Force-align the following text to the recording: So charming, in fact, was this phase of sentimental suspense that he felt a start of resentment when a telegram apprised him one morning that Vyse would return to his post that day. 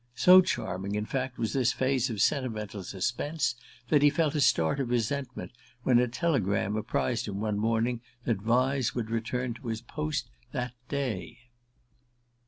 So 0.15 0.41
charming, 0.41 0.95
in 0.95 1.05
fact, 1.05 1.37
was 1.37 1.53
this 1.53 1.73
phase 1.73 2.09
of 2.09 2.23
sentimental 2.23 2.81
suspense 2.83 3.53
that 3.89 4.01
he 4.01 4.09
felt 4.09 4.33
a 4.33 4.41
start 4.41 4.79
of 4.79 4.89
resentment 4.89 5.51
when 5.83 5.99
a 5.99 6.07
telegram 6.07 6.75
apprised 6.75 7.27
him 7.27 7.39
one 7.39 7.59
morning 7.59 8.01
that 8.23 8.41
Vyse 8.41 8.95
would 8.95 9.11
return 9.11 9.53
to 9.53 9.67
his 9.67 9.81
post 9.81 10.31
that 10.53 10.73
day. 10.89 11.37